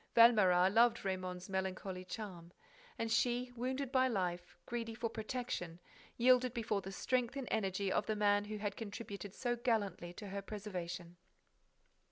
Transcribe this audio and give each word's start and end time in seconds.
Valméras 0.15 0.73
loved 0.73 1.05
Raymonde's 1.05 1.47
melancholy 1.47 2.03
charm; 2.03 2.51
and 2.97 3.11
she, 3.11 3.51
wounded 3.55 3.91
by 3.91 4.07
life, 4.07 4.57
greedy 4.65 4.95
for 4.95 5.11
protection, 5.11 5.79
yielded 6.17 6.55
before 6.55 6.81
the 6.81 6.91
strength 6.91 7.35
and 7.35 7.47
energy 7.51 7.91
of 7.91 8.07
the 8.07 8.15
man 8.15 8.45
who 8.45 8.57
had 8.57 8.75
contributed 8.75 9.35
so 9.35 9.55
gallantly 9.55 10.11
to 10.11 10.29
her 10.29 10.41
preservation. 10.41 11.17